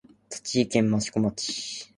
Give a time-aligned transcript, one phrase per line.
[0.31, 1.87] 栃木県益子町